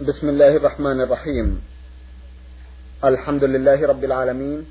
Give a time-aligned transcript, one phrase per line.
[0.00, 1.60] بسم الله الرحمن الرحيم.
[3.04, 4.66] الحمد لله رب العالمين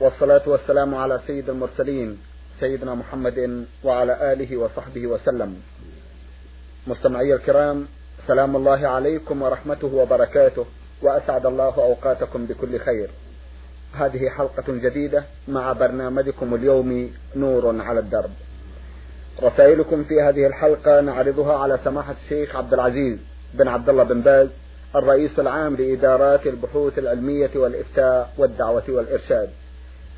[0.00, 2.18] والصلاة والسلام على سيد المرسلين
[2.60, 5.56] سيدنا محمد وعلى آله وصحبه وسلم.
[6.86, 7.86] مستمعي الكرام
[8.26, 10.64] سلام الله عليكم ورحمته وبركاته
[11.02, 13.10] وأسعد الله أوقاتكم بكل خير.
[13.92, 18.30] هذه حلقة جديدة مع برنامجكم اليومي نور على الدرب.
[19.42, 23.18] رسائلكم في هذه الحلقة نعرضها على سماحة الشيخ عبد العزيز.
[23.58, 24.48] بن عبد الله بن باز
[24.96, 29.50] الرئيس العام لإدارات البحوث العلمية والإفتاء والدعوة والإرشاد.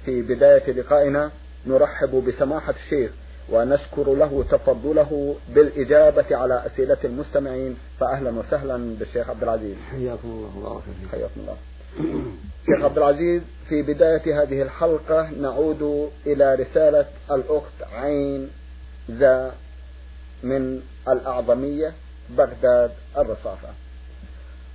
[0.05, 1.31] في بداية لقائنا
[1.67, 3.11] نرحب بسماحة الشيخ
[3.53, 7.77] ونشكر له تفضله بالإجابة على أسئلة المستمعين.
[8.01, 9.77] فأهلا وسهلا بالشيخ عبد العزيز.
[9.91, 11.11] حياكم الله وبارك فيك.
[11.11, 11.57] حياكم الله.
[12.67, 18.51] شيخ عبد العزيز في بداية هذه الحلقة نعود إلى رسالة الأخت عين
[19.11, 19.53] ذا
[20.43, 21.93] من الأعظمية.
[22.31, 23.69] بغداد الرصافة.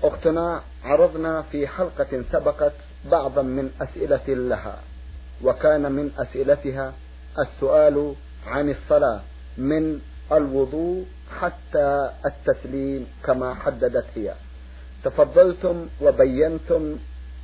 [0.04, 2.74] أختنا عرضنا في حلقة سبقت
[3.12, 4.80] بعضا من أسئلة لها
[5.44, 6.94] وكان من أسئلتها
[7.40, 8.16] السؤال
[8.48, 9.22] عن الصلاة
[9.58, 10.00] من
[10.32, 11.06] الوضوء
[11.40, 14.34] حتى التسليم كما حددت هي.
[15.04, 16.98] تفضلتم وبينتم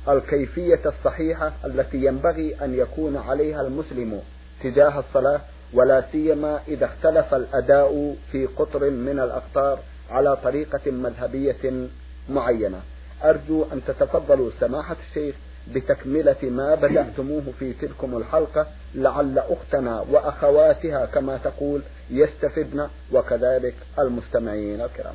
[0.08, 4.22] الكيفية الصحيحة التي ينبغي أن يكون عليها المسلم
[4.62, 5.40] تجاه الصلاة
[5.72, 9.78] ولا سيما إذا اختلف الأداء في قطر من الأقطار
[10.10, 11.88] على طريقة مذهبية
[12.30, 12.80] معينة.
[13.24, 15.34] أرجو أن تتفضلوا سماحة الشيخ
[15.74, 25.14] بتكملة ما بدأتموه في تلكم الحلقة لعل أختنا وأخواتها كما تقول يستفدن وكذلك المستمعين الكرام.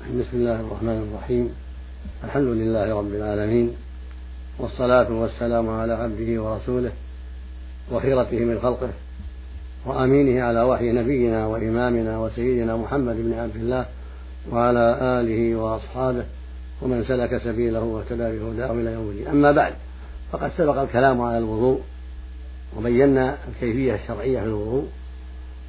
[0.00, 1.54] بسم الله الرحمن الرحيم.
[2.24, 3.76] الحمد لله رب العالمين
[4.58, 6.92] والصلاة والسلام على عبده ورسوله
[7.92, 8.90] وخيرته من خلقه
[9.86, 13.86] وأمينه على وحي نبينا وإمامنا وسيدنا محمد بن عبد الله
[14.52, 16.24] وعلى آله وأصحابه
[16.82, 19.26] ومن سلك سبيله واهتدى بهداه إلى يوم الدين.
[19.26, 19.74] أما بعد
[20.32, 21.80] فقد سبق الكلام على الوضوء
[22.76, 24.88] وبينا الكيفية الشرعية في الوضوء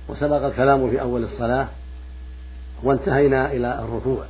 [0.09, 1.67] وسبق الكلام في أول الصلاة
[2.83, 4.25] وانتهينا إلى الركوع.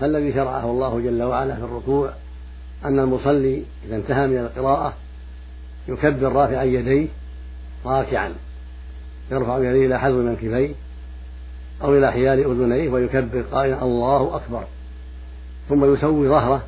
[0.00, 2.12] فالذي شرعه الله جل وعلا في الركوع
[2.84, 4.94] أن المصلي إذا انتهى من القراءة
[5.88, 7.08] يكبر رافعا يديه
[7.84, 8.34] راكعا
[9.30, 10.74] يرفع يديه إلى حذو منكبيه
[11.84, 14.64] أو إلى حيال أذنيه ويكبر قائلا الله أكبر.
[15.68, 16.62] ثم يسوي ظهره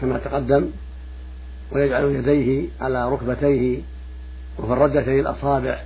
[0.00, 0.66] كما تقدم
[1.72, 3.80] ويجعل يديه على ركبتيه
[4.58, 5.80] وفردتي الأصابع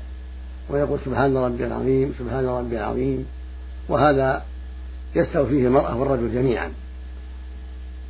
[0.71, 3.27] ويقول سبحان ربي العظيم سبحان ربي العظيم.
[3.89, 4.45] وهذا
[5.17, 6.73] يستوي فيه المرأة والرجل جميعا.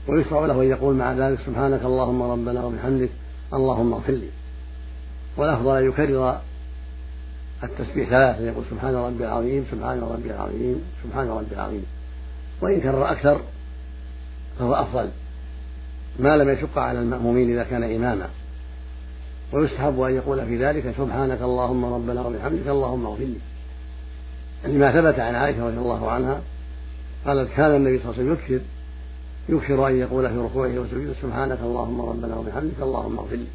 [0.09, 3.11] ويشرع له أن يقول مع ذلك سبحانك اللهم ربنا وبحمدك
[3.55, 4.29] اللهم اغفر لي.
[5.37, 6.41] والأفضل أن يكرر
[7.63, 11.85] التسبيح ثلاثة يقول سبحان ربي العظيم سبحان ربي العظيم سبحان ربي العظيم.
[12.63, 13.41] وإن كرر أكثر
[14.59, 15.09] فهو أفضل.
[16.19, 18.29] ما لم يشق على المأمومين إذا كان إماما.
[19.53, 23.39] ويستحب أن يقول في ذلك سبحانك اللهم ربنا وبحمدك اللهم اغفر لي
[24.65, 26.41] لما ثبت عن عائشة رضي الله عنها
[27.27, 28.65] قالت كان النبي صلى الله عليه وسلم يكثر
[29.49, 33.47] يكثر أن يقول في ركوعه وسجوده سبحانك اللهم ربنا وبحمدك اللهم اغفر لي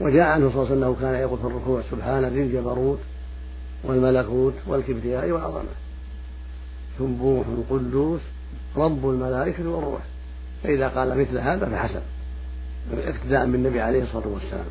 [0.00, 2.98] وجاء عنه صلى الله عليه وسلم أنه كان يقول في الركوع سبحان ذي الجبروت
[3.84, 5.68] والملكوت والكبرياء والعظمة.
[6.98, 8.20] سبوح قدوس
[8.76, 10.00] رب الملائكة والروح.
[10.62, 12.00] فإذا قال مثل هذا فحسن
[12.92, 14.64] اقتداء بالنبي عليه الصلاة والسلام.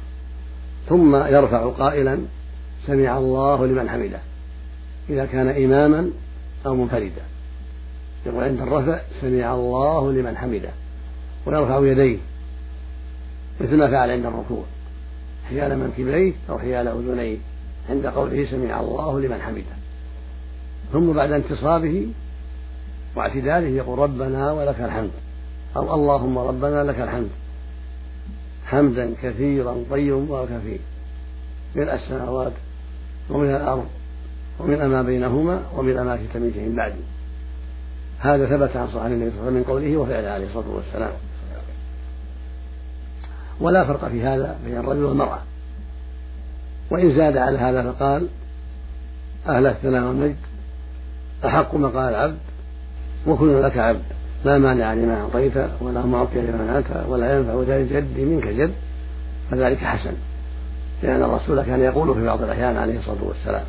[0.89, 2.19] ثم يرفع قائلا
[2.87, 4.19] سمع الله لمن حمده.
[5.09, 6.09] إذا كان اماما
[6.65, 7.21] أو منفردا.
[8.25, 10.69] يقول عند الرفع سمع الله لمن حمده.
[11.45, 12.17] ويرفع يديه.
[13.61, 14.63] مثل ما فعل عند الركوع.
[15.51, 17.38] حيال منكبيه أو حيال أذنيه
[17.89, 19.75] عند قوله سمع الله لمن حمده.
[20.94, 22.07] ثم بعد انتصابه
[23.16, 25.11] واعتداله يقول ربنا ولك الحمد
[25.75, 27.29] أو اللهم ربنا لك الحمد.
[28.66, 30.79] حمدا كثيرا طيبا وكثير
[31.75, 32.53] من السماوات
[33.29, 33.85] ومن الأرض
[34.59, 36.94] ومن ما بينهما ومن ما في تمييزهم بعد.
[38.19, 41.11] هذا ثبت عن صحابه النبي صلى الله عليه وسلم من قوله وفعله عليه الصلاة والسلام.
[43.59, 45.40] ولا فرق في هذا بين الرجل والمرأة.
[46.91, 48.28] وإن زاد على هذا فقال
[49.47, 50.35] أهل الثناء والمجد
[51.46, 52.38] أحق ما قال العبد
[53.28, 54.03] وكلنا لك عبد.
[54.46, 58.73] لا مانع لما أعطيت ولا معطي لما منعت ولا ينفع ذا الجد منك جد
[59.52, 60.14] فذلك حسن.
[61.03, 63.66] لأن الرسول كان يقول في بعض الأحيان عليه الصلاة والسلام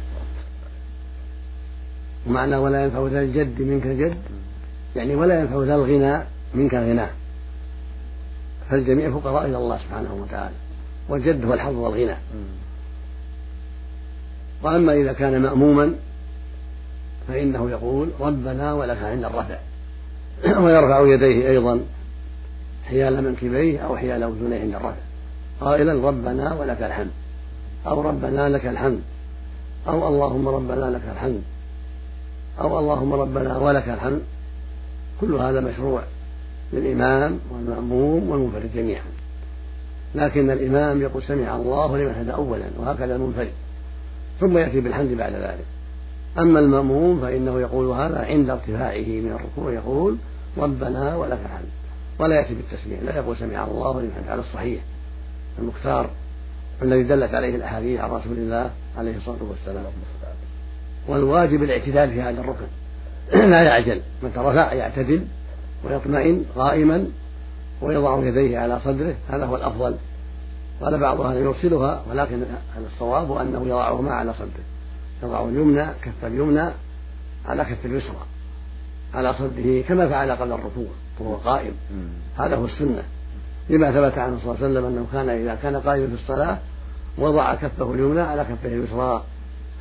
[2.26, 4.18] ومعنى ولا ينفع ذا الجد منك جد
[4.96, 6.22] يعني ولا ينفع ذا الغنى
[6.54, 7.10] منك غناه
[8.70, 10.54] فالجميع فقراء إلى الله سبحانه وتعالى
[11.08, 12.16] والجد هو الحظ والغنى.
[14.62, 15.94] وأما إذا كان مأموما
[17.28, 19.58] فإنه يقول ربنا ولك عند الرفع.
[20.64, 21.80] ويرفع يديه أيضا
[22.84, 25.00] حيال منكبيه أو حيال أذنيه عند الرفع.
[25.60, 27.10] قائلا ربنا ولك الحمد.
[27.86, 29.00] أو ربنا لك الحمد.
[29.88, 31.42] أو اللهم ربنا لك الحمد.
[32.60, 34.22] أو اللهم ربنا ولك الحمد.
[35.20, 36.02] كل هذا مشروع
[36.72, 39.04] للإمام والمأموم والمنفرد جميعا.
[40.14, 43.52] لكن الإمام يقول سمع الله لمن هدى أولا وهكذا المنفرد.
[44.42, 45.64] ثم يأتي بالحمد بعد ذلك.
[46.38, 50.16] أما المأموم فإنه يقول هذا عند ارتفاعه من الركوع يقول
[50.58, 51.68] ربنا ولك الحمد.
[52.18, 54.80] ولا يأتي بالتسميع لا يقول سمع الله لمن على الصحيح.
[55.58, 56.10] المختار
[56.82, 59.84] الذي دلت عليه الأحاديث عن رسول الله عليه الصلاة والسلام.
[61.08, 62.66] والواجب الاعتدال في هذا الركن.
[63.50, 64.00] لا يعجل.
[64.22, 65.24] متى رفع يعتدل
[65.84, 67.06] ويطمئن قائما
[67.82, 69.96] ويضع يديه على صدره هذا هو الأفضل.
[70.82, 72.42] قال بعض أهل يرسلها ولكن
[72.86, 74.64] الصواب أنه يضعهما على صدره.
[75.22, 76.70] يضع اليمنى كف اليمنى
[77.46, 78.26] على كف اليسرى
[79.14, 80.86] على صدره كما فعل قبل الركوع
[81.20, 81.72] وهو قائم.
[82.38, 83.02] هذا هو السنة.
[83.70, 86.58] لما ثبت عنه صلى الله عليه وسلم أنه كان إذا كان قائما في الصلاة
[87.18, 89.24] وضع كفه اليمنى على كفه اليسرى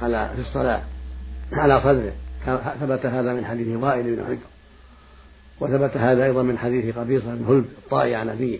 [0.01, 0.81] على في الصلاة
[1.51, 2.13] على صدره.
[2.79, 4.37] ثبت هذا من حديث وائل بن حجر
[5.59, 8.59] وثبت هذا أيضا من حديث قبيصة بن هلب الطائي عن أبيه.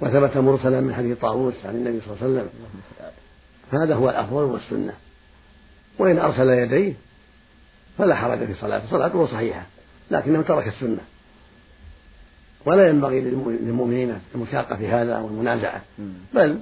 [0.00, 2.48] وثبت مرسلا من حديث طاووس عن النبي صلى الله عليه وسلم.
[3.72, 4.92] فهذا هو الأفضل والسنة.
[5.98, 6.92] وإن أرسل يديه
[7.98, 8.90] فلا حرج في صلاته.
[8.90, 9.66] صلاته صحيحة
[10.10, 11.00] لكنه ترك السنة.
[12.64, 15.82] ولا ينبغي للمؤمنين المشاقة في هذا والمنازعة.
[16.34, 16.60] بل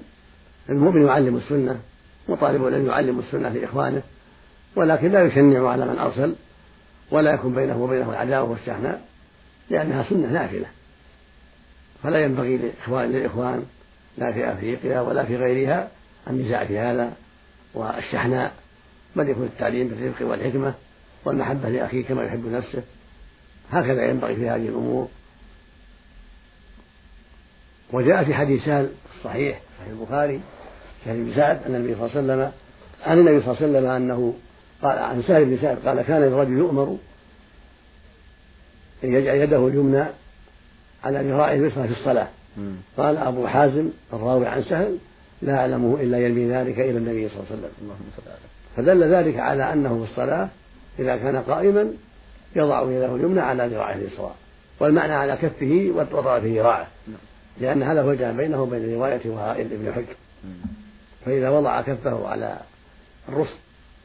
[0.68, 1.80] المؤمن يعلم السنة
[2.28, 4.02] وطالب العلم يعلم السنة لإخوانه
[4.76, 6.34] ولكن لا يشنع على من أرسل
[7.10, 9.00] ولا يكون بينه وبينه العداوة والشحناء
[9.70, 10.66] لأنها سنة نافلة.
[12.06, 13.67] فلا ينبغي للإخوان للإخوان
[14.19, 15.88] لا في أفريقيا ولا في غيرها
[16.31, 17.12] النزاع في هذا
[17.75, 18.53] والشحناء
[19.17, 20.75] بل يكون التعليم بالرفق والحكمة
[21.25, 22.82] والمحبة لأخيه كما يحب نفسه.
[23.70, 25.08] هكذا ينبغي في هذه الأمور.
[27.93, 30.41] وجاء في حديث سهل الصحيح صحيح البخاري
[31.05, 32.53] سهل بن سعد أن النبي صلى الله عليه وسلم
[33.05, 34.35] عن النبي صلى الله عليه وسلم أنه
[34.82, 36.97] قال عن سهل بن سعد قال كان الرجل يؤمر
[39.05, 40.06] أن يجعل يده اليمنى
[41.06, 42.29] على ذراعه اليسرى في الصلاة.
[42.97, 44.97] قال أبو حازم الراوي عن سهل
[45.43, 47.70] لا أعلمه إلا يرمي ذلك إلى النبي صلى الله عليه وسلم.
[48.76, 50.49] فدل ذلك على أنه في الصلاة
[50.99, 51.88] إذا كان قائما
[52.56, 54.35] يضع يده اليمنى على ذراعه اليسرى
[54.81, 56.87] والمعنى على كفه وطرفه ذراعه
[57.61, 60.17] لأن هذا هو الجمع بينه وبين رواية وائل بن حجر
[61.25, 62.56] فإذا وضع كفه على
[63.29, 63.56] الرسل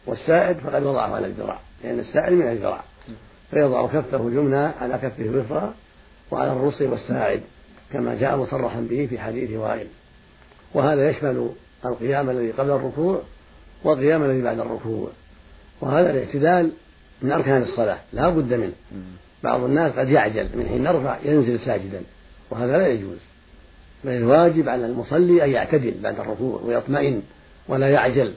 [0.06, 2.84] والساعد فقد وضعه على الذراع لأن الساعد من الذراع.
[3.52, 5.74] فيضع كفه اليمنى على كفه اليسرى
[6.32, 7.42] وعلى الرسل والساعد
[7.94, 9.88] كما جاء مصرحا به في حديث وائل.
[10.74, 11.50] وهذا يشمل
[11.86, 13.22] القيام الذي قبل الركوع
[13.84, 15.10] والقيام الذي بعد الركوع.
[15.82, 16.72] وهذا الاعتدال
[17.22, 18.74] من أركان الصلاة لا بد منه.
[19.44, 22.02] بعض الناس قد يعجل من حين نرفع ينزل ساجدا
[22.50, 23.18] وهذا لا يجوز.
[24.04, 27.22] بل الواجب على المصلي أن يعتدل بعد الركوع ويطمئن
[27.68, 28.34] ولا يعجل.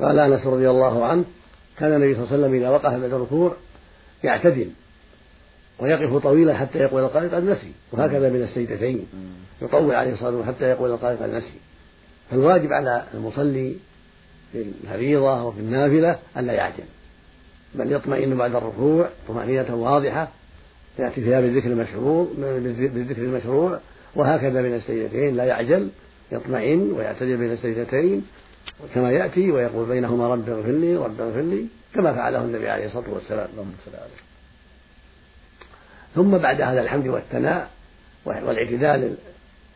[0.00, 1.24] قال أنس رضي الله عنه
[1.78, 3.56] كان النبي صلى الله عليه وسلم إذا وقف بعد الركوع
[4.24, 4.70] يعتدل.
[5.78, 9.06] ويقف طويلا حتى يقول القائل قد نسي وهكذا من السيدتين.
[9.62, 11.54] يطول عليه الصلاة والسلام حتى يقول القائل قد نسي.
[12.30, 13.74] فالواجب على المصلي
[14.52, 16.84] في الفريضة وفي النافلة الا يعجل.
[17.74, 20.28] بل يطمئن بعد الركوع طمأنينة واضحة
[20.98, 23.80] يأتي فيها بالذكر المشروع بالذكر المشروع
[24.16, 25.36] وهكذا بين السيدتين.
[25.36, 25.88] لا يعجل
[26.32, 28.24] يطمئن ويعتدل بين السيدتين
[28.94, 33.10] كما يأتي ويقول بينهما رب اغفر لي رب اغفر لي كما فعله النبي عليه الصلاة
[33.14, 33.48] والسلام.
[33.52, 34.33] اللهم صل عليه.
[36.14, 37.70] ثم بعد هذا الحمد والثناء
[38.24, 39.16] والاعتدال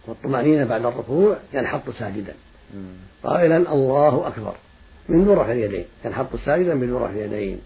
[0.07, 2.35] والطمأنينة بعد الركوع ينحط ساجدا.
[3.25, 4.55] قائلا الله أكبر.
[5.09, 5.85] من رفع اليدين.
[6.05, 7.61] ينحط ساجدا من رفع اليدين.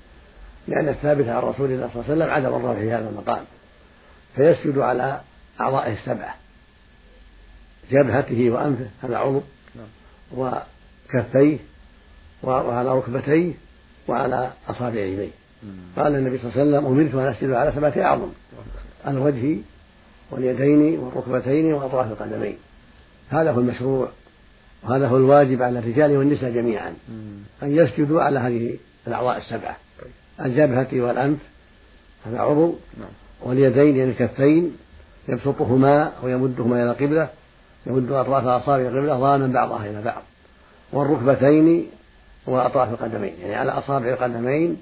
[0.68, 3.44] لأن الثابت عن رسول الله صلى الله عليه وسلم عدم الرفع في هذا المقام.
[4.36, 5.20] فيسجد على
[5.60, 6.34] أعضائه السبعة.
[7.90, 9.42] جبهته وأنفه هذا عضو.
[9.74, 10.60] نعم.
[11.12, 11.58] كفيه
[12.42, 13.52] وعلى ركبتيه.
[14.08, 15.30] وعلى أصابع يديه
[15.96, 18.28] قال النبي صلى الله عليه وسلم أمرت أن أسجد على سبعة أعظم
[19.06, 19.56] الوجه
[20.30, 22.56] واليدين والركبتين وأطراف القدمين.
[23.30, 24.08] هذا هو المشروع
[24.82, 26.94] وهذا هو الواجب على الرجال والنساء جميعا
[27.62, 28.76] أن يسجدوا على هذه
[29.06, 29.76] الأعضاء السبعة.
[30.40, 31.38] الجبهة والأنف
[32.26, 32.74] هذا عضو.
[32.98, 33.08] نعم.
[33.42, 34.76] واليدين يعني الكفين
[35.28, 37.28] يبسطهما ويمدهما إلى القبلة
[37.86, 40.22] يمد أطراف أصابع القبلة ضامن بعضها إلى بعض.
[40.92, 41.86] والركبتين
[42.46, 44.76] وأطراف القدمين يعني على أصابع القدمين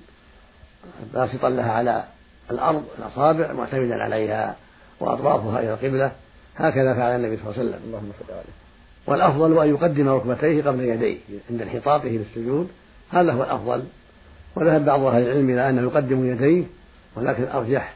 [1.15, 2.05] باسطا لها على
[2.51, 4.57] الأرض الأصابع معتمدا عليها
[5.01, 6.13] وأطرافها إلى القبلة.
[6.57, 7.81] هكذا فعل النبي صلى الله عليه وسلم.
[7.87, 8.61] اللهم صل عليه.
[9.07, 11.19] والأفضل أن يقدم ركبتيه قبل يديه
[11.51, 12.69] عند انحطاطه للسجود.
[13.11, 13.85] هذا هو الأفضل.
[14.57, 16.65] وذهب بعض أهل العلم إلى أنه يقدم يديه
[17.17, 17.95] ولكن الأرجح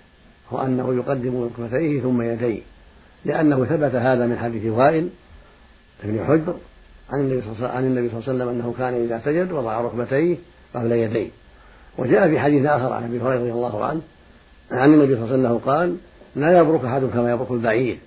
[0.53, 2.61] هو أنه يقدم ركبتيه ثم يديه
[3.25, 5.09] لأنه ثبت هذا من حديث وائل
[6.05, 6.55] بن حجر
[7.11, 10.37] عن النبي صلى الله عليه وسلم أنه كان إذا سجد وضع ركبتيه
[10.75, 11.29] قبل يديه.
[11.99, 14.01] وجاء في حديث آخر عن أبي هريرة رضي الله عنه
[14.71, 15.97] عن النبي صلى الله عليه وسلم قال
[16.37, 17.99] لا يبرك أحد كما يبرك البعير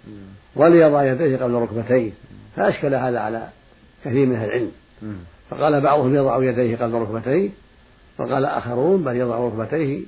[0.55, 2.11] وليضع يديه قبل ركبتيه.
[2.55, 3.47] فأشكل هذا على
[4.05, 4.71] كثير من أهل العلم.
[5.49, 7.49] فقال بعضهم يضع يديه قبل ركبتيه.
[8.19, 10.01] وقال آخرون بل يضع ركبتيه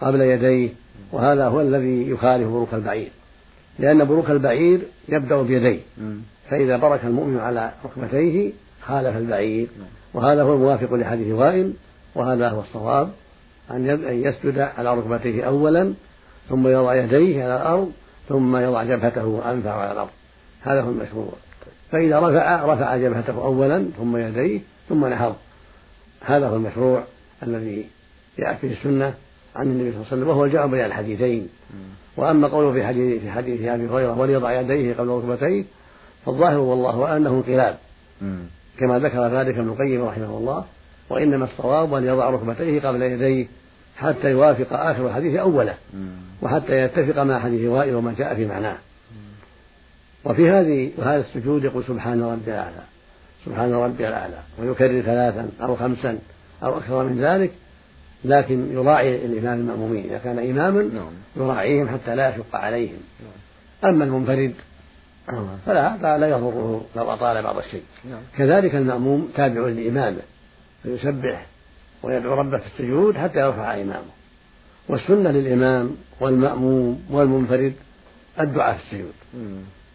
[0.00, 0.68] قبل يديه
[1.12, 3.10] وهذا هو الذي يخالف بروك البعير.
[3.78, 5.80] لأن بروك البعير يبدأ بيديه.
[6.50, 9.68] فإذا برك المؤمن على ركبتيه خالف البعير.
[10.14, 11.72] وهذا هو الموافق لحديث وائل.
[12.14, 13.10] وهذا هو الصواب
[13.70, 15.94] أن يسجد على ركبتيه أولا
[16.48, 17.92] ثم يضع يديه على الأرض
[18.28, 20.10] ثم يضع جبهته وأنفه على الأرض.
[20.62, 21.32] هذا هو المشروع.
[21.90, 25.36] فإذا رفع رفع جبهته أولا ثم يديه ثم نهض
[26.20, 27.02] هذا هو المشروع
[27.42, 27.86] الذي
[28.38, 29.14] جاءت به السنة
[29.56, 31.48] عن النبي صلى الله عليه وسلم وهو الجواب بين الحديثين.
[32.16, 35.64] وأما قوله في حديث في حديث أبي هريرة وليضع يديه قبل ركبتيه
[36.26, 37.78] فالظاهر والله أنه انقلاب.
[38.78, 40.64] كما ذكر ذلك ابن القيم رحمه الله
[41.10, 43.46] وإنما الصواب أن يضع ركبتيه قبل يديه
[43.96, 45.74] حتى يوافق آخر الحديث أوله
[46.42, 48.76] وحتى يتفق مع حديث وائل وما جاء في معناه.
[50.24, 52.82] وفي هذه وهذا السجود يقول سبحان ربي الأعلى
[53.44, 56.18] سبحان ربي الأعلى ويكرر ثلاثا أو خمسا
[56.62, 57.52] أو أكثر من ذلك
[58.24, 60.04] لكن يراعي الإمام المأمومين.
[60.04, 61.10] إذا كان إماما نعم.
[61.36, 62.98] يراعيهم حتى لا يشق عليهم.
[63.20, 63.94] نعم.
[63.94, 64.54] أما المنفرد
[65.66, 67.82] فلا لا يضره لو أطال بعض الشيء.
[68.10, 68.20] نعم.
[68.36, 70.22] كذلك المأموم تابع لإمامه.
[70.82, 71.46] فيسبح
[72.02, 74.10] ويدعو ربه في السجود حتى يرفع إمامه
[74.88, 77.72] والسنة للإمام والمأموم والمنفرد
[78.40, 79.12] الدعاء في السجود.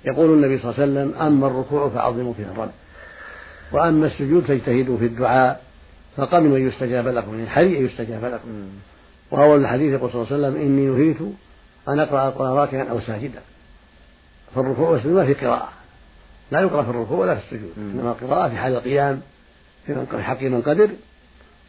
[0.05, 2.71] يقول النبي صلى الله عليه وسلم أما الركوع فعظموا فيه الرب.
[3.71, 5.61] وأما السجود فاجتهدوا في الدعاء
[6.17, 8.69] فقبلوا أن يستجاب لكم من الحري أن يستجاب لكم.
[9.31, 11.17] وأول الحديث يقول صلى الله عليه وسلم إني نهيت
[11.87, 13.41] أن أقرأ القرآن راكعا أو ساجدا.
[14.55, 15.69] فالركوع والسجود ما في قراءة.
[16.51, 17.73] لا يقرأ في الركوع ولا في السجود.
[17.77, 19.21] إنما القراءة في حال القيام
[19.85, 20.89] في حق من قدر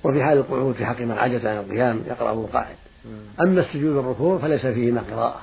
[0.05, 2.77] وفي حال القعود في حق من عجز عن القيام يقرأه قاعد
[3.41, 5.43] أما السجود والركوع فليس فيهما قراءة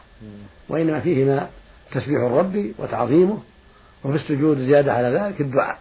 [0.69, 1.49] وإنما فيهما
[1.91, 3.39] تسبيح الرب وتعظيمه
[4.03, 5.77] وفي السجود زيادة على ذلك الدعاء.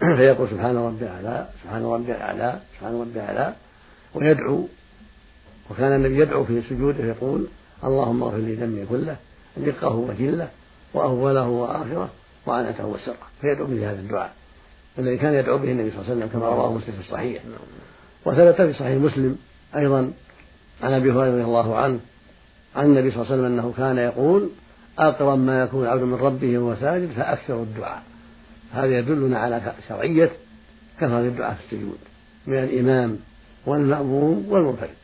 [0.16, 3.54] فيقول سبحان ربي الأعلى سبحان ربي الأعلى سبحان ربي الأعلى
[4.14, 4.68] ويدعو
[5.70, 7.46] وكان النبي يدعو في سجوده يقول
[7.84, 9.16] اللهم اغفر لي ذنبي كله
[9.56, 10.48] دقه وجله
[10.94, 12.08] وأوله وآخره
[12.46, 14.34] وعنته وسره فيدعو بهذا الدعاء.
[14.98, 17.42] الذي كان يدعو به النبي صلى الله عليه وسلم كما رواه مسلم في الصحيح.
[18.24, 19.36] وثبت في صحيح مسلم
[19.76, 20.12] أيضا
[20.82, 22.00] عن أبي هريرة رضي الله عنه
[22.76, 24.50] عن النبي صلى الله عليه وسلم أنه كان يقول
[24.98, 28.02] أقرب ما يكون العبد من ربه وهو ساجد فأكثر الدعاء.
[28.72, 30.30] هذا يدلنا على شرعية
[31.00, 31.98] كثرة الدعاء في السجود
[32.46, 33.18] من الإمام
[33.66, 34.96] والمأموم والمنفرد.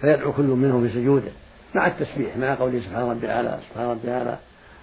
[0.00, 1.30] فيدعو كل منهم في سجوده
[1.74, 4.38] مع التسبيح مع قوله سبحان ربي الأعلى سبحان ربي الأعلى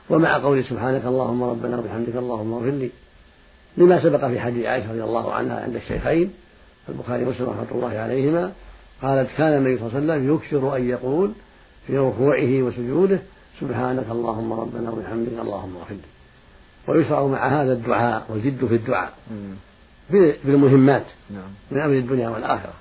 [0.10, 2.90] ومع قوله سبحانك اللهم ربنا وبحمدك اللهم اغفر لي.
[3.78, 6.34] لما سبق في حديث عائشة رضي الله عنها عند الشيخين
[6.90, 8.52] البخاري ومسلم رحمة الله عليهما
[9.02, 11.32] قالت كان النبي صلى الله عليه وسلم يكثر أن يقول
[11.88, 13.20] في ركوعه وسجوده
[13.60, 15.96] سبحانك اللهم ربنا وبحمدك اللهم اغفر
[16.88, 19.14] ويشرع مع هذا الدعاء والجد في الدعاء.
[20.46, 21.50] بالمهمات نعم.
[21.72, 22.74] من أمر الدنيا والآخرة.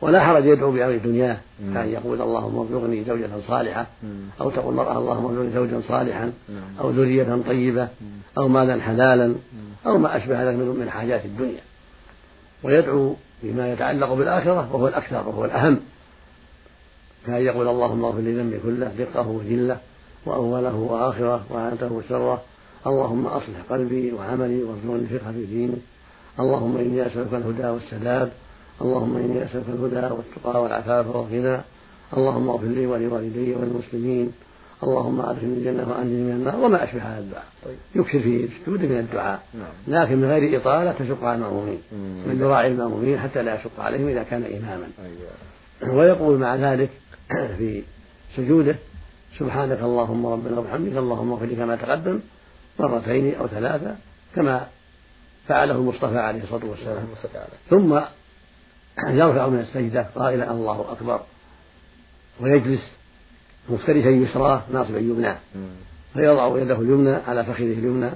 [0.00, 1.36] ولا حرج يدعو بأمر دنياه
[1.74, 3.86] كأن يقول اللهم ارزقني زوجة صالحة
[4.40, 6.78] أو تقول المرأة اللهم ارزقني زوجا صالحا نعم.
[6.80, 7.88] أو ذرية طيبة
[8.38, 9.34] أو مالا حلالا
[9.86, 11.60] أو ما أشبه ذلك من حاجات الدنيا.
[12.62, 15.80] ويدعو بما يتعلق بالآخرة وهو الأكثر وهو الأهم.
[17.26, 19.78] كأن يقول اللهم اغفر لي ذنبي كله دقه وجله
[20.26, 22.42] وأوله وآخره وعنته وسره
[22.86, 25.78] اللهم أصلح قلبي وعملي وارزقني الفقه في دينك
[26.40, 28.30] اللهم إني أسألك الهدى والسداد
[28.82, 31.60] اللهم إني أسألك الهدى والتقى والعفاف والغنى.
[32.16, 34.32] اللهم اغفر لي ولوالدي وللمسلمين.
[34.82, 37.44] اللهم أدخلني الجنة وأنجني من النار وما أشبه هذا الدعاء.
[37.64, 37.76] طيب.
[37.94, 39.42] يكثر في السجود من الدعاء.
[39.54, 40.02] نعم.
[40.02, 41.78] لكن من غير إطالة تشق على المأمومين.
[42.26, 44.88] من يراعي المأمومين حتى لا يشق عليهم إذا كان إماما.
[45.04, 45.96] أيوة.
[45.96, 46.90] ويقول مع ذلك
[47.58, 47.82] في
[48.36, 48.76] سجوده
[49.38, 52.20] سبحانك اللهم ربنا وبحمدك اللهم اغفر لي كما تقدم
[52.78, 53.96] مرتين أو ثلاثة
[54.34, 54.66] كما
[55.48, 57.04] فعله المصطفى عليه الصلاة والسلام.
[57.68, 58.00] ثم
[59.08, 61.20] يرفع من السجدة قائلا الله أكبر
[62.40, 62.80] ويجلس
[63.68, 65.36] مفترشا يسراه ناصبا يمناه
[66.14, 68.10] فيضع يده اليمنى على فخذه اليمنى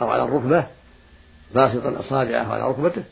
[0.00, 0.66] أو على الركبة
[1.54, 3.02] باسطا أصابعه على ركبته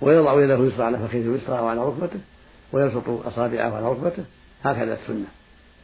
[0.00, 2.20] ويضع يده اليسرى على فخذه اليسرى أو على ركبته
[2.72, 4.24] ويبسط أصابعه على ركبته.
[4.64, 5.26] هكذا السنة.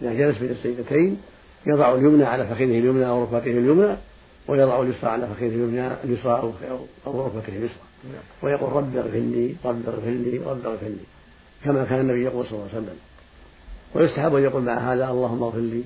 [0.02, 1.20] إذا جلس بين السيدتين
[1.66, 3.96] يضع اليمنى على فخذه اليمنى أو ركبته اليمنى
[4.48, 6.52] ويضع اليسرى على فخذه اليمنى اليسرى
[7.06, 7.89] أو ركبته اليسرى.
[8.42, 11.04] ويقول رب اغفر لي رب اغفر لي رب اغفر لي
[11.64, 12.98] كما كان النبي يقول صلى الله عليه وسلم.
[13.94, 15.82] ويستحب أن يقول مع هذا اللهم اغفر لي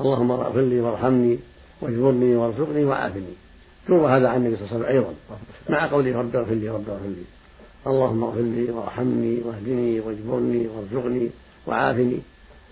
[0.00, 1.38] اللهم اغفر لي وارحمني
[1.80, 3.34] واجبرني وارزقني وعافني.
[3.88, 5.14] يروى هذا عن النبي صلى الله عليه وسلم أيضا
[5.68, 7.24] مع قوله رب اغفر لي رب اغفر لي.
[7.86, 11.30] اللهم اغفر لي وارحمني واهدني واجبرني وارزقني
[11.66, 12.18] وعافني.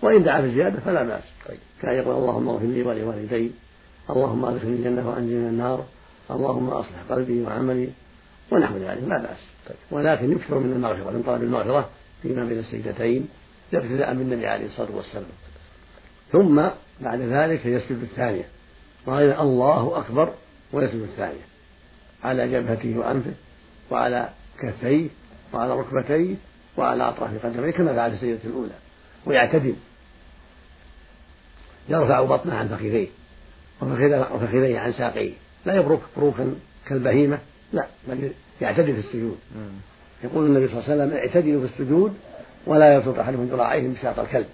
[0.01, 1.23] وإن دعا بالزيادة فلا بأس.
[1.47, 1.59] طيب.
[1.81, 3.51] كان يقول اللهم اغفر لي ولوالدي
[4.09, 5.85] اللهم ادخلني الجنة وأنجني من النار
[6.31, 7.89] اللهم أصلح قلبي وعملي
[8.51, 9.45] ونحو ذلك لا بأس.
[9.91, 11.89] ولكن يكثر من المغفرة من طلب المغفرة
[12.21, 13.27] فيما بين السجدتين
[13.73, 15.25] اقتداء بالنبي عليه الصلاة والسلام.
[16.31, 16.61] ثم
[17.01, 18.45] بعد ذلك يسجد الثانية.
[19.05, 20.33] وأيضا الله أكبر
[20.73, 21.45] ويسجد الثانية.
[22.23, 23.33] على جبهته وأنفه
[23.91, 24.29] وعلى
[24.59, 25.07] كفيه
[25.53, 26.35] وعلى ركبتيه
[26.77, 28.73] وعلى أطراف قدميه كما فعل في السجدة الأولى.
[29.25, 29.75] ويعتدل.
[31.89, 33.07] يرفع بطنه عن فخذيه
[33.81, 35.33] وفخذيه عن ساقيه.
[35.65, 36.55] لا يبرك بروكا
[36.87, 37.39] كالبهيمة.
[37.73, 39.37] لا بل يعتدل في السجود.
[40.23, 42.13] يقول النبي صلى الله عليه وسلم اعتدلوا في السجود
[42.65, 44.47] ولا يبسط أحدكم ذراعيه بساط الكلب.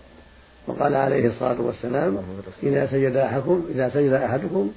[0.67, 2.23] وقال عليه الصلاة والسلام
[2.63, 4.71] إذا سجد أحدكم إذا سجد أحدكم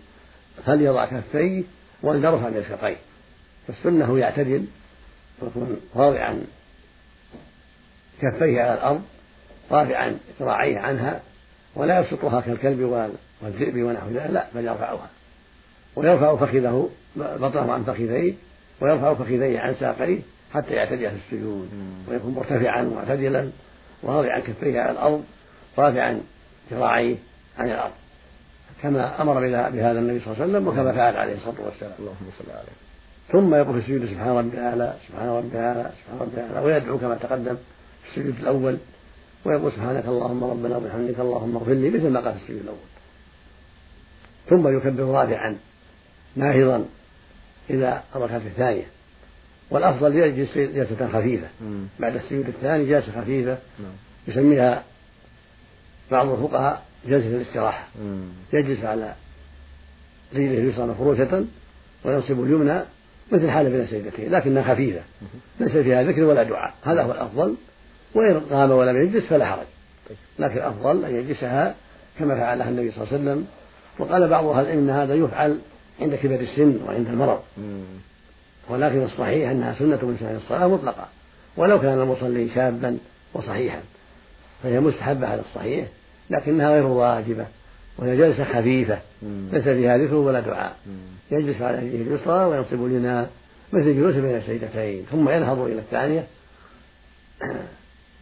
[0.66, 1.62] فليضع كفيه
[2.02, 2.97] وليرفع مرفقيه
[3.66, 4.64] فالسنة يعتدل
[5.42, 6.45] ويكون واضعا
[8.23, 9.02] كفيه على الأرض
[9.71, 11.21] رافعا ذراعيه عنها
[11.75, 13.11] ولا يبسطها كالكلب
[13.42, 15.11] والذئب ونحو ذلك لا بل يرفعها.
[15.97, 18.35] ويرفع فخذه بطنه عن فخذيه
[18.81, 20.19] ويرفع فخذيه عن ساقيه
[20.55, 21.69] حتى يعتدي في السجود
[22.09, 23.51] ويكون مرتفعا معتدلا
[24.03, 25.25] واضعا كفيه على الأرض
[25.79, 26.21] رافعا
[26.71, 27.17] ذراعيه
[27.59, 27.93] عن الأرض.
[28.83, 31.93] كما أمر بهذا النبي صلى الله عليه وسلم وكما فعل عليه الصلاة والسلام.
[31.99, 32.89] اللهم صل عليه.
[33.33, 37.15] ثم يقول في السجود سبحان ربي الأعلى سبحان ربي الأعلى سبحان ربي الأعلى ويدعو كما
[37.15, 37.57] تقدم
[38.03, 38.79] في السجود الأول
[39.45, 42.89] ويقول سبحانك اللهم ربنا وبحمدك اللهم اغفر لي مثل ما قال في السجود الأول.
[44.49, 45.57] ثم يكبر رابعا
[46.37, 46.85] ناهضا
[47.71, 48.87] إلى الركعة الثانية.
[49.71, 51.47] والأفضل يجلس جلسة خفيفة.
[51.99, 53.59] بعد السجود الثاني جلسة خفيفة.
[53.79, 53.93] نعم.
[54.29, 54.83] يسميها
[56.11, 57.89] بعض الفقهاء جلسة الاستراحة.
[58.53, 59.15] يجلس على
[60.35, 61.45] رجله اليسرى مفروشة
[62.04, 62.81] وينصب اليمنى
[63.33, 65.00] مثل حال بين السجدتين لكنها خفيفة.
[65.61, 66.75] ليس فيها ذكر ولا دعاء.
[66.85, 67.57] هذا هو الأفضل.
[68.15, 69.67] وإن قام ولم يجلس فلا حرج.
[70.39, 71.75] لكن الأفضل أن يجلسها
[72.19, 73.47] كما فعلها النبي صلى الله عليه وسلم.
[73.99, 75.59] وقال بعض أهل العلم أن هذا يفعل
[76.00, 77.41] عند كبر السن وعند المرض.
[78.69, 81.08] ولكن الصحيح أنها سنة من سنن الصلاة مطلقة.
[81.56, 82.99] ولو كان المصلي شابا
[83.34, 83.80] وصحيحا.
[84.63, 85.89] فهي مستحبة على الصحيح
[86.30, 87.47] لكنها غير واجبة.
[87.99, 88.99] وهي جلسة خفيفة.
[89.23, 90.76] ليس فيها ذكر ولا دعاء.
[91.30, 93.26] يجلس على يده اليسرى وينصب اليمنى
[93.73, 96.26] مثل جلوس بين السيدتين ثم ينهض إلى الثانية.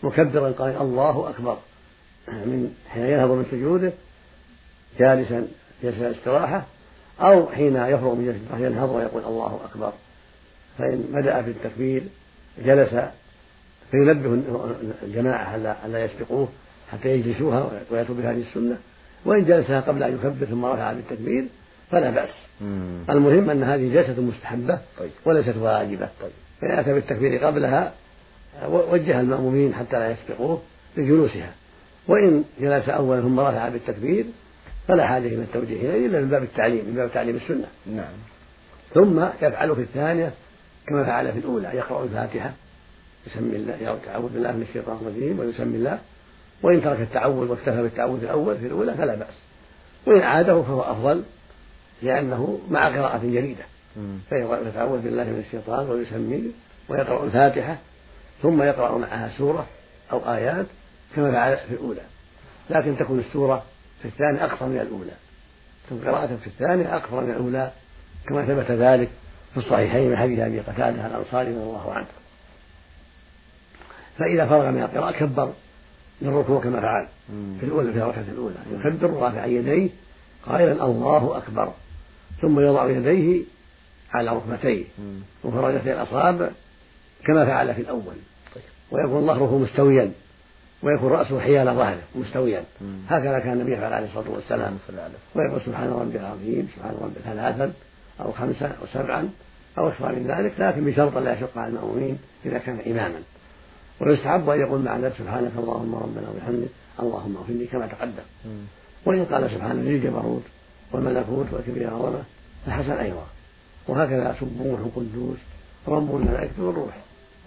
[0.03, 1.59] مكبرا قال الله أكبر.
[2.29, 3.93] من حين ينهض من سجوده
[4.99, 5.49] جالسا
[5.83, 6.65] جلسة الاستراحة.
[7.21, 9.93] أو حين يفرغ من جلسة الاستراحة ينهض ويقول الله أكبر.
[10.79, 12.03] فإن بدأ في التكبير
[12.65, 12.95] جلس
[13.91, 14.43] فينبه
[15.03, 16.49] الجماعة ألا يسبقوه
[16.93, 18.77] حتى يجلسوها ويأتوا بهذه السنة.
[19.25, 21.45] وإن جلسها قبل أن يكبر ثم رفع بالتكبير
[21.91, 22.43] فلا بأس.
[23.11, 25.11] المهم أن هذه جلسة مستحبة طيب.
[25.25, 26.09] وليست واجبة.
[26.21, 26.31] طيب.
[26.61, 27.93] فإن أتى بالتكبير قبلها
[28.69, 30.63] وجه المأمومين حتى لا يسبقوه
[30.97, 31.53] لجلوسها
[32.09, 34.27] وإن جلس أولا ثم رفع بالتكبير
[34.88, 37.66] فلا حاجة إلى التوجيه إليه إلا من باب التعليم من باب تعليم السنة.
[37.87, 38.12] نعم.
[38.94, 40.33] ثم يفعل في الثانية
[40.87, 42.53] كما فعل في الأولى يقرأ الفاتحة
[43.27, 43.75] يسمي الله
[44.07, 45.99] يعوذ بالله من الشيطان الرجيم ويسمي الله.
[46.62, 49.40] وإن ترك التعوذ واكتفى بالتعوذ الأول في الأولى فلا بأس.
[50.07, 51.22] وإن عاده فهو أفضل
[52.03, 53.64] لأنه مع قراءة جديدة
[54.29, 56.53] فيتعوذ بالله من الشيطان ويسمي
[56.88, 57.77] ويقرأ الفاتحة
[58.42, 59.66] ثم يقرأ معها سورة
[60.12, 60.66] أو آيات
[61.16, 62.01] كما فعل في الأولى.
[62.70, 63.64] لكن تكون السورة
[64.03, 65.13] في الثاني أقصر من الأولى.
[65.87, 67.73] تكون قراءة في الثاني أقصر من الأولى
[68.29, 69.09] كما ثبت ذلك
[69.53, 72.07] في الصحيحين من حديث أبي قتادة الأنصاري رضي الله عنه.
[74.19, 75.53] فإذا فرغ من القراءة كبر
[76.23, 77.09] للركوع كما فعل.
[77.61, 78.55] في الأولى في الركعة الأولى.
[78.73, 79.91] يكبر رافعا يديه
[80.47, 81.73] قائلا الله أكبر.
[82.41, 83.45] ثم يضع يديه
[84.13, 84.85] على ركبتيه.
[85.45, 86.49] وفرجتي الأصابع
[87.25, 88.15] كما فعل في الأول.
[88.55, 88.65] طيب.
[88.91, 90.13] ويكون ظهره مستويا.
[90.87, 92.64] ويكون رأسه حيال ظهره مستويا.
[93.09, 94.79] هكذا كان النبي يفعل عليه الصلاة والسلام.
[95.35, 97.72] ويقول سبحان ربي العظيم سبحان ربي ثلاثا
[98.20, 99.29] أو خمسا أو سبعا
[99.79, 103.20] أو أكثر من ذلك لكن بشرط لا يشق على المأمومين إذا كان إماما.
[104.01, 106.68] ويستحب أن يقول مع ذلك سبحانك اللهم ربنا وبحمدك
[107.01, 108.27] اللهم اغفر لي كما تقدم.
[109.07, 110.42] وإن قال سبحان ذي الجبروت
[110.92, 112.22] والملكوت والكبير عظمة
[112.66, 113.27] فحسن أيضا.
[113.88, 115.38] وهكذا سبوح قدوس
[115.88, 116.96] رب الملائكة والروح.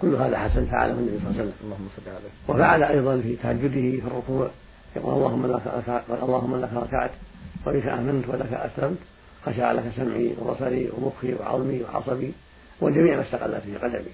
[0.02, 1.54] كل هذا حسن فعله النبي صلى الله عليه وسلم.
[1.64, 2.30] اللهم صل عليه.
[2.48, 4.50] وفعل أيضا في تهجده في الركوع
[4.96, 5.62] يقول اللهم لك
[6.24, 7.12] اللهم لك ركعت
[7.68, 8.98] وبك آمنت ولك أسلمت
[9.46, 12.34] خشع لك سمعي وبصري ومخي وعظمي وعصبي
[12.82, 14.14] وجميع ما استقلت به قدمي.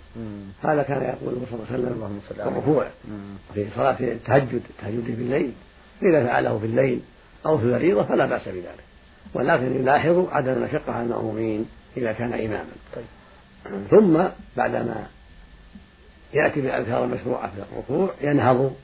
[0.64, 2.88] هذا كان يقول صلى الله عليه وسلم في الركوع
[3.54, 5.52] في صلاة التهجد التهجد بالليل
[6.04, 7.02] إذا فعله في الليل
[7.46, 8.84] أو في الفريضة فلا بأس بذلك.
[9.34, 11.66] ولكن يلاحظ عدم المشقة على المأمومين
[11.98, 12.76] إذا كان إماما.
[12.96, 13.06] طيب.
[13.90, 14.24] ثم
[14.58, 15.08] بعدما
[16.34, 18.76] يأتي بالأذكار المشروعة في الركوع ينهض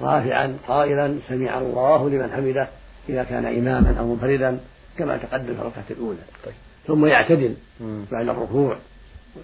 [0.00, 2.68] رافعا قائلا سمع الله لمن حمده
[3.08, 4.60] إذا كان إماما أو منفردا
[4.98, 6.18] كما تقدم في الركعة الأولى.
[6.44, 6.54] طيب.
[6.86, 7.54] ثم يعتدل
[8.12, 8.76] بعد الركوع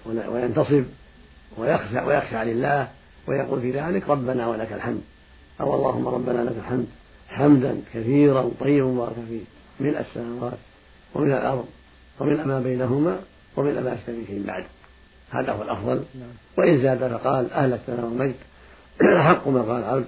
[0.05, 0.83] وينتصب
[1.57, 2.87] ويخشع ويخشع لله
[3.27, 5.01] ويقول في ذلك ربنا ولك الحمد.
[5.61, 6.85] أو اللهم ربنا لك الحمد
[7.29, 9.41] حمدا كثيرا طيبا مباركا فيه.
[9.79, 10.57] ملء السماوات
[11.15, 11.65] ومن الأرض
[12.19, 13.19] ومن ما بينهما
[13.57, 14.63] ومن ما يشتري فيه بعد.
[15.39, 15.95] هذا هو الأفضل.
[15.95, 16.29] نعم.
[16.57, 18.35] وإن زاد فقال أهلكتنا والمجد
[19.27, 20.05] حق ما قال العبد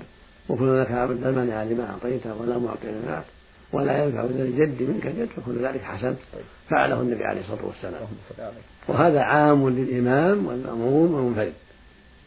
[0.49, 3.23] وكل لك عبد لا مانع لما أعطيته ولا معطي لما
[3.71, 6.15] ولا ينفع ذا الجد منك الجد فكل ذلك حسن.
[6.69, 8.07] فعله النبي عليه الصلاة والسلام.
[8.87, 11.53] وهذا عام للإمام والمأموم والمنفرد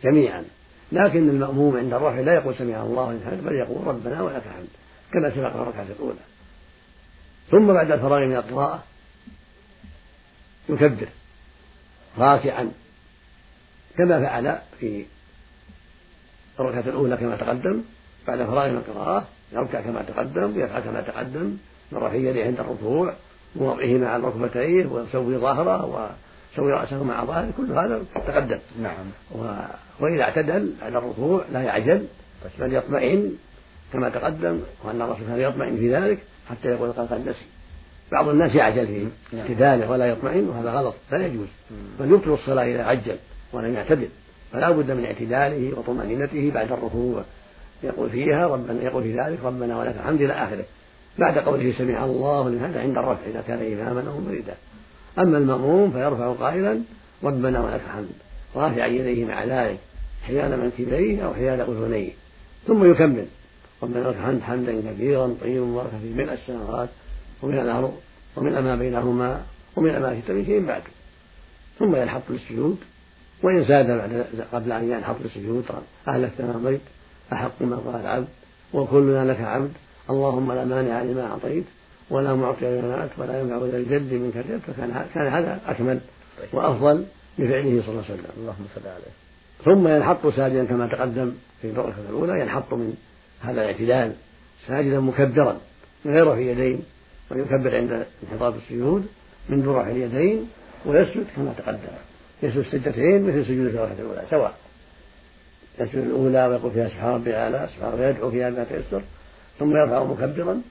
[0.05, 0.45] جميعا.
[0.93, 4.69] لكن المأموم عند الرفع لا يقول سمع الله لمن بل يقول ربنا ولك الحمد
[5.13, 6.21] كما سبق في الركعة الأولى.
[7.51, 8.83] ثم بعد الفراغ من القراءة
[10.69, 11.09] يكبر
[12.19, 12.71] راكعا.
[13.99, 15.05] كما فعل في
[16.61, 17.83] الركعة الأولى كما تقدم
[18.27, 21.57] بعد فراغ من القراءة يركع كما تقدم يفعل كما تقدم
[21.93, 23.15] من رفع يديه عند الركوع
[23.57, 28.59] ووضعه مع الركبتين ويسوي ظهره ويسوي رأسه مع ظهره كل هذا تقدم.
[28.83, 29.07] نعم.
[29.35, 29.55] و...
[30.01, 32.07] وإذا اعتدل على الركوع لا يعجل
[32.59, 33.33] بل يطمئن
[33.93, 36.19] كما تقدم وأن الرسول كان يطمئن في ذلك
[36.51, 37.45] حتى يقول قد قد نسي
[38.13, 39.43] بعض الناس يعجل في نعم.
[39.43, 41.49] اعتداله ولا يطمئن وهذا غلط لا يجوز.
[42.01, 43.17] بل يبطل الصلاة إذا عجل.
[43.53, 44.09] ولم يعتدل.
[44.53, 47.25] فلا بد من اعتداله وطمأنينته بعد الركوع.
[47.83, 50.65] يقول فيها ربنا يقول في ذلك ربنا ولك الحمد إلى آخره.
[51.19, 54.55] بعد قوله سمع الله لمن عند الرفع إذا كان إماما أو مريدا.
[55.19, 56.81] أما المأموم فيرفع قائلا
[57.25, 58.09] ربنا ولك الحمد.
[58.57, 59.79] رافعا يديه مع ذلك
[60.27, 62.11] حيال منكبيه أو حيال أذنيه.
[62.67, 63.27] ثم يكمل.
[63.83, 66.89] ربنا لك الحمد حمدا كثيرا طيبا مباركا في ملء السماوات
[67.43, 67.95] ومن الأرض
[68.37, 69.43] ومن ما بينهما
[69.77, 70.83] ومن ما في شيء بعد.
[71.79, 72.77] ثم ينحط للسجود
[73.43, 76.81] وإن زاد بعد قبل أن ينحط للسجود قال أهلكتنا مريض
[77.33, 78.29] أحق ما قال العبد
[78.73, 79.73] وكلنا لك عبد
[80.11, 81.65] اللهم لا مانع لما أعطيت
[82.11, 86.01] ولا معطي لما ولا ينفع ذا الجد منك الجد فكان كان هذا أكمل
[86.39, 86.49] طيب.
[86.53, 87.05] وأفضل
[87.39, 88.25] لفعله صلى الله عليه وسلم.
[88.37, 89.13] اللهم صل عليه.
[89.65, 92.95] ثم ينحط ساجدا كما تقدم في الركعة الأولى ينحط من
[93.41, 94.13] هذا الاعتدال
[94.67, 95.57] ساجدا مكبرا
[96.05, 96.83] من غير رفع يدين
[97.31, 99.07] ويكبر عند انحطاط السجود
[99.49, 100.49] من ذرع اليدين
[100.87, 102.10] ويسجد كما تقدم.
[102.43, 104.55] يسجد سجدتين مثل سجود الركعة الأولى سواء.
[105.81, 109.03] يسجد الأولى ويقول فيها سبحان ربي الأعلى سبحان ويدعو فيها بما تيسر
[109.59, 110.63] ثم يرفع مكبرا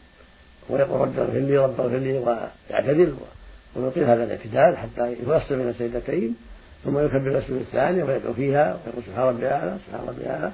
[0.69, 3.15] ويقول رب اغفر لي رب اغفر لي ويعتدل
[3.75, 6.35] ويطيل هذا الاعتدال حتى يفصل بين السجدتين
[6.85, 10.51] ثم يكبر السجود الثانية ويدعو فيها ويقول سبحان ربي الأعلى سبحان ربي الأعلى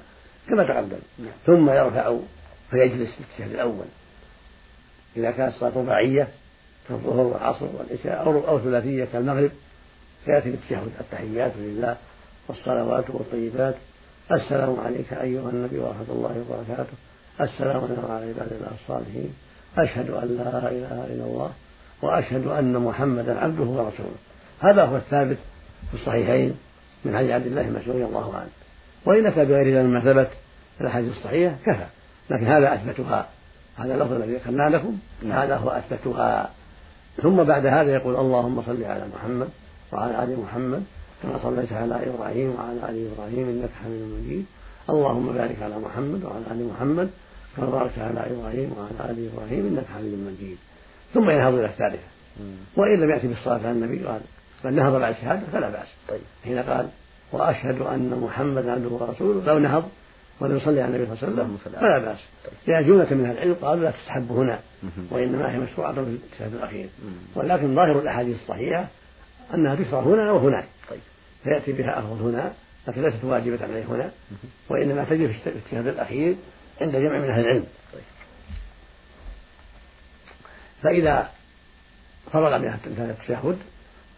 [0.49, 0.97] كما تقدم.
[1.19, 1.31] نعم.
[1.45, 2.17] ثم يرفع
[2.71, 3.85] فيجلس في التشهد الأول.
[5.17, 6.27] إذا كانت صلاة رباعية
[6.89, 9.51] كالظهر والعصر والعشاء أو أو ثلاثية كالمغرب
[10.25, 11.97] فيأتي بالتشهد التحيات لله
[12.47, 13.75] والصلوات والطيبات.
[14.31, 16.93] السلام عليك أيها النبي ورحمة الله وبركاته.
[17.41, 19.33] السلام علينا وعلى عباد الله الصالحين.
[19.77, 21.51] أشهد أن لا إله إلا الله
[22.01, 24.15] وأشهد أن محمدا عبده ورسوله.
[24.59, 25.37] هذا هو الثابت
[25.91, 26.57] في الصحيحين
[27.05, 28.49] من حديث عبد الله مسعود رضي الله عنه.
[29.05, 30.29] وإن أتى بغير ذلك مما ثبت
[30.77, 31.85] في الأحاديث الصحيحة كفى.
[32.29, 33.27] لكن هذا أثبتها.
[33.77, 34.97] هذا اللفظ الذي ذكرنا لكم.
[35.23, 35.39] نعم.
[35.39, 36.49] هذا هو أثبتها.
[37.23, 39.49] ثم بعد هذا يقول اللهم صل على محمد
[39.91, 40.83] وعلى آل محمد
[41.23, 44.45] كما صليت على إبراهيم وعلى آل إبراهيم إنك حميد مجيد.
[44.89, 47.09] اللهم بارك على محمد وعلى آل محمد
[47.57, 50.57] كما باركت على إبراهيم وعلى آل إبراهيم إنك حميد مجيد.
[51.13, 52.07] ثم ينهض إلى الثالثة.
[52.77, 54.21] وإن لم يأتي بالصلاة على النبي قال
[54.63, 55.87] بل نهض بعد الشهادة فلا بأس.
[56.09, 56.21] طيب.
[56.43, 56.87] حين قال
[57.31, 59.83] وأشهد أن محمدا عبده ورسوله لو نهض
[60.39, 62.19] ولم يصلي على النبي صلى الله عليه وسلم فلا بأس.
[62.67, 64.59] لأن جملة من أهل العلم قالوا لا تستحب هنا
[65.11, 66.89] وإنما هي مشروعة في الشهادة الأخير.
[67.35, 68.87] ولكن ظاهر الأحاديث الصحيحة
[69.53, 70.65] أنها تشرع هنا وهناك.
[70.89, 70.99] طيب.
[71.43, 72.53] فيأتي بها أفضل هنا
[72.87, 74.11] لكن ليست واجبة عليه هنا
[74.69, 76.35] وإنما تجب في الشهادة الأخير
[76.81, 77.65] عند جمع من أهل العلم.
[77.93, 78.01] طيب.
[80.83, 81.29] فإذا
[82.33, 83.57] فرغ من هذا التشهد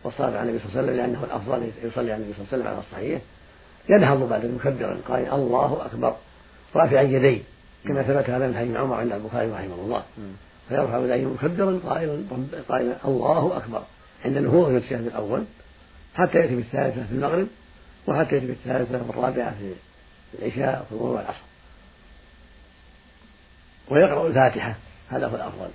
[0.03, 2.57] وصلى على النبي صلى الله عليه وسلم لأنه الأفضل يصلي على النبي صلى الله عليه
[2.57, 3.21] وسلم على الصحيح
[3.89, 6.15] ينهض بعد مكبرا قال الله أكبر
[6.75, 7.41] رافعا يديه
[7.85, 10.03] كما ثبت هذا من حديث عمر عند البخاري رحمه الله.
[10.69, 12.23] فيرفع يديه مكبرا قائلا
[12.69, 13.83] قائلا الله أكبر.
[14.25, 15.43] عند نهوضه من الشهد الأول
[16.15, 17.47] حتى يأتي بالثالثة في المغرب
[18.07, 19.73] وحتى يأتي بالثالثة والرابعة في
[20.39, 21.43] العشاء وفي الظهر والعصر.
[23.89, 24.75] ويقرأ الفاتحة
[25.09, 25.69] هذا هو الأفضل.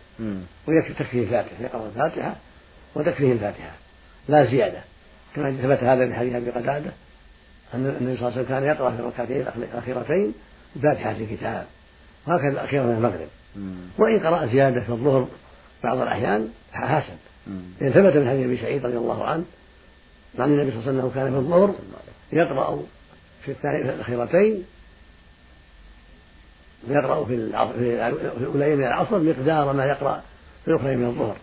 [0.69, 2.37] ويكفي تكفيه الفاتحة يقرأ الفاتحة
[2.95, 3.71] وتكفيه الفاتحة.
[4.29, 4.81] لا زيادة.
[5.35, 6.91] كما ثبت هذا في حديث أبي قتادة
[7.75, 10.35] أن النبي صلى الله عليه وسلم كان يقرأ في الركعتين الأخيرتين
[10.77, 11.67] بفاتحه الكتاب
[12.27, 13.29] وهكذا الأخيرة من المغرب.
[13.99, 15.29] وإن قرأ زيادة في الظهر
[15.85, 17.17] بعض الأحيان حسن
[17.81, 19.45] لأن ثبت من حديث أبي سعيد رضي الله عنه
[20.39, 21.75] عن النبي صلى الله عليه وسلم كان في الظهر
[22.33, 22.83] يقرأ
[23.45, 24.65] في الأخيرتين
[26.89, 28.07] يقرأ في في
[28.41, 30.23] الأولين من العصر مقدار ما يقرأ
[30.65, 31.37] في الأخرين من الظهر.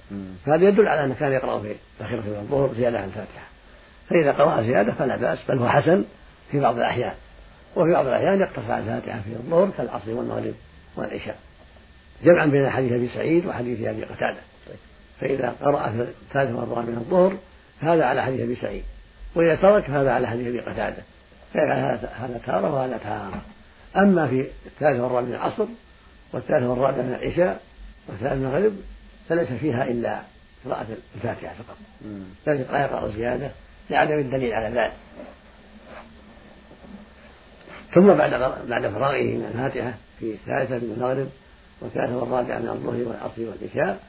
[0.45, 3.47] فهذا يدل على أنه كان يقرأ في الأخيرة من الظهر زيادة عن الفاتحة.
[4.09, 6.05] فإذا قرأ زيادة فلا بأس بل هو حسن
[6.51, 7.13] في بعض الأحيان.
[7.75, 10.53] وفي بعض الأحيان يقتصر على الفاتحة في الظهر كالعصر والمغرب
[10.95, 11.37] والعشاء.
[12.23, 14.48] جمعا بين حديث أبي سعيد وحديث أبي قتادة.
[15.21, 17.37] فإذا قرأ في الثالث والرابع من الظهر
[17.81, 18.83] فهذا على حديث أبي سعيد.
[19.35, 21.03] وإذا ترك فهذا على حديث أبي قتادة.
[21.53, 21.79] فيفعل
[22.15, 23.41] هذا تارة وهذا تارة.
[23.97, 25.65] أما في الثالث والرابع من العصر
[26.33, 27.61] والثالث والرابع من العشاء
[28.07, 28.73] والثالث من المغرب
[29.29, 30.21] فليس فيها إلا
[30.65, 31.77] قراءة الفاتحة فقط.
[32.47, 33.51] ليس يقرأ زيادة
[33.89, 34.93] لعدم الدليل على ذلك.
[37.93, 38.29] ثم بعد
[38.67, 41.29] بعد فراغه من الفاتحة في الثالثة من المغرب
[41.81, 43.99] والثالثة والرابعة من الظهر والعصر والعشاء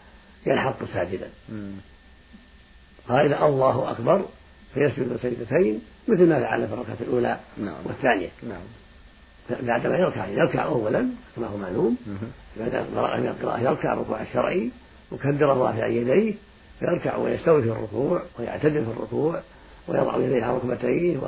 [0.47, 1.29] ينحط ساجدا.
[3.09, 4.25] قائل الله أكبر
[4.75, 7.77] فيسجد سجدتين مثل ما فعل في الركعة الأولى نعم.
[7.85, 8.29] والثانية.
[8.43, 8.63] نعم.
[9.63, 11.97] بعدما يركع يركع أولا كما هو معلوم
[12.57, 12.75] بعد
[13.21, 14.71] من القراءة يركع الركوع الشرعي
[15.13, 16.35] مكبرا رافعا يديه
[16.81, 19.41] فيركع ويستوي في الركوع ويعتدل في الركوع
[19.89, 21.19] ويضع يديه على ركبتيه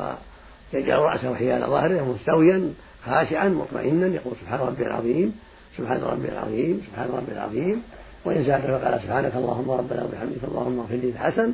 [0.75, 5.39] ويجعل رأسه حيال ظهره مستويا خاشعا مطمئنا يقول سبحان ربي العظيم
[5.79, 7.83] سبحان ربي العظيم سبحان ربي العظيم.
[8.25, 11.53] وإن زاد فقال سبحانك اللهم ربنا وبحمدك اللهم اغفر لي الحسن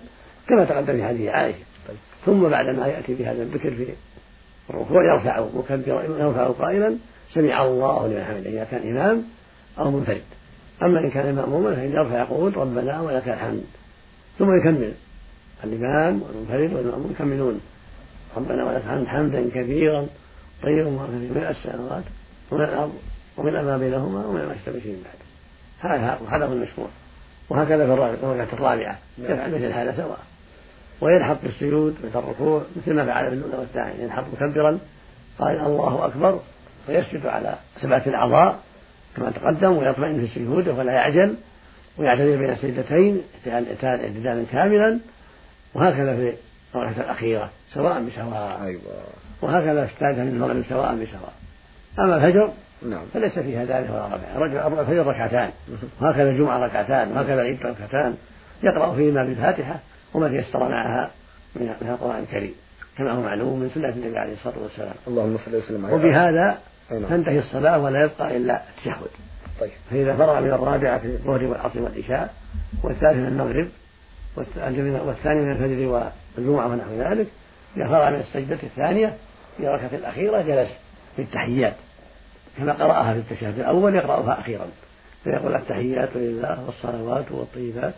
[0.49, 1.97] كما تقدم في حديث عائشة طيب.
[2.27, 3.87] ثم بعد ما يأتي بهذا الذكر في
[4.71, 6.97] الركوع يرفع مكبرا يرفع قائلا
[7.31, 9.25] سمع الله لمن حمده إذا كان إمام
[9.79, 10.23] أو منفرد.
[10.83, 13.65] أما إن كان مأموما فإن يرفع يقول ربنا ولك الحمد.
[14.39, 14.93] ثم يكمل.
[15.65, 17.61] الإمام والمنفرد والمأموم يكملون
[18.37, 20.07] ربنا ولك الحمد حمدا كثيرا
[20.63, 22.05] طيبا مباركا من السماوات
[22.51, 22.93] ومن الأرض
[23.37, 25.28] ومن ما بينهما ومن ما يشتبه بعد
[25.81, 26.89] هذا هذا هو المشروع.
[27.51, 28.99] وهكذا في الركعة الرابعة.
[29.19, 30.19] يفعل مثل هذا سواء.
[31.01, 34.79] وينحط في السجود مثل الركوع مثل ما فعل في الأولى والثانية ينحط مكبرا
[35.39, 36.41] قال الله أكبر
[36.89, 38.59] ويسجد على سبعة الأعضاء
[39.17, 41.35] كما تقدم ويطمئن في سجوده ولا يعجل
[41.99, 44.99] ويعتدل بين السجدتين اعتدالا كاملا.
[45.75, 46.35] وهكذا في
[46.75, 48.63] الركعة الأخيرة سواء بسواء.
[48.63, 48.83] أيوة.
[49.43, 51.33] وهكذا في الثالثة من المغرب سواء بسواء.
[51.99, 53.07] أما الفجر نعم.
[53.15, 54.07] فليس فيها ذلك ولا
[54.67, 55.51] ربع الفجر ركعتان.
[56.01, 58.17] وهكذا الجمعة ركعتان وهكذا العيد ركعتان.
[58.63, 59.81] يقرأ فيهما بالفاتحة
[60.15, 61.11] وما تيسر معها
[61.57, 62.55] من القرآن الكريم
[62.99, 64.95] كما هو معلوم من سنة النبي عليه الصلاة والسلام.
[65.09, 69.09] اللهم صل وسلم عليه وبهذا تنتهي الصلاة ولا يبقى إلا التشهد.
[69.61, 69.71] طيب.
[69.91, 72.35] فإذا فرغ من الرابعة في الظهر والعصر والعشاء
[72.85, 73.69] والثالث من المغرب
[74.37, 77.27] والثاني من الفجر والجمعة ونحو ذلك
[77.77, 79.17] إذا فرغ من السجدة الثانية
[79.57, 80.69] في الركعة الأخيرة جلس
[81.17, 81.75] في التحيات.
[82.59, 84.67] كما قرأها في التشهد الأول يقرأها أخيرا.
[85.25, 87.95] فيقول التحيات لله والصلوات والطيبات.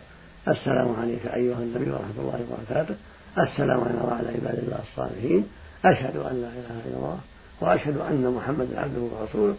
[0.47, 2.95] السلام عليك أيها النبي ورحمة الله وبركاته.
[3.37, 5.47] السلام علينا وعلى عباد الله الصالحين.
[5.85, 7.19] أشهد أن لا إله إلا الله
[7.61, 9.55] وأشهد أن محمدا عبده ورسوله.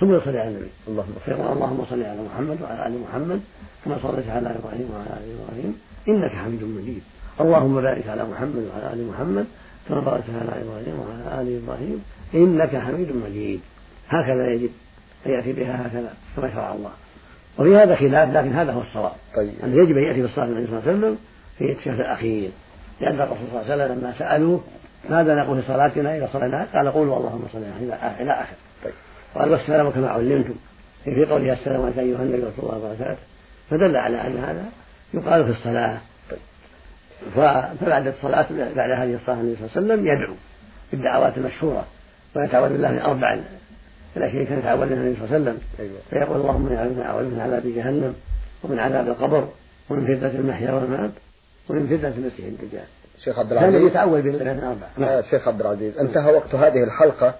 [0.00, 0.70] ثم يصلي على النبي.
[0.88, 3.40] اللهم صل اللهم صل على محمد وعلى آل محمد
[3.84, 5.78] كما صليت على إبراهيم وعلى آل إبراهيم.
[6.08, 7.02] إنك حميد مجيد.
[7.40, 9.46] اللهم بارك على محمد وعلى آل محمد
[9.88, 12.04] كما باركت على إبراهيم وعلى آل إبراهيم.
[12.34, 13.60] إنك حميد مجيد.
[14.08, 14.70] هكذا يجب
[15.26, 16.90] أن يأتي بها هكذا كما شرع الله.
[17.58, 19.12] وفي هذا خلاف لكن هذا هو الصواب.
[19.36, 19.54] طيب.
[19.64, 21.18] أنه يجب أن يأتي بالصلاة النبي صلى الله عليه وسلم
[21.58, 22.50] في التشهد الأخير.
[23.00, 24.60] لأن الرسول صلى الله عليه وسلم لما سألوه
[25.10, 27.62] ماذا نقول في صلاتنا؟ إذا صلينا قال قولوا اللهم صل
[28.20, 28.94] إلى آخر طيب.
[29.34, 30.54] قال والسلام كما علمتم.
[31.04, 33.20] في قوله السلام عليك أيها النبي ورحمة الله وبركاته
[33.70, 34.64] فدل على أن هذا
[35.14, 35.98] يقال في الصلاة.
[37.34, 40.34] فبعد الصلاة بعد هذه الصلاة النبي صلى الله عليه وسلم يدعو
[40.92, 41.84] بالدعوات المشهورة
[42.36, 43.38] ويتعوذ بالله من أربع
[44.16, 45.98] الأشياء كان يتعوذ النبي صلى الله عليه وسلم أيوة.
[46.10, 48.14] فيقول اللهم اني أعوذ من عذاب جهنم
[48.64, 49.48] ومن عذاب القبر
[49.90, 51.10] ومن فتنة المحيا والممات
[51.68, 52.84] ومن فتنة المسيح الدجال.
[53.24, 53.74] شيخ عبد العزيز.
[53.74, 57.34] كان يتعوذ بالله من أربع نعم شيخ عبد العزيز انتهى وقت هذه الحلقة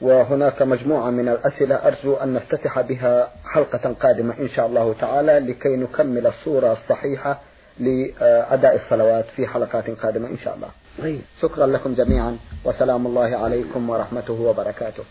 [0.00, 5.76] وهناك مجموعة من الأسئلة أرجو أن نفتتح بها حلقة قادمة إن شاء الله تعالى لكي
[5.76, 7.40] نكمل الصورة الصحيحة
[7.78, 10.68] لأداء الصلوات في حلقات قادمة إن شاء الله.
[11.02, 11.20] طيب.
[11.42, 15.02] شكرا لكم جميعا وسلام الله عليكم ورحمته وبركاته.